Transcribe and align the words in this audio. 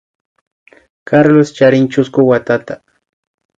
Carlos 1.11 1.49
charin 1.57 1.85
chusku 1.93 2.19
watata 2.29 2.75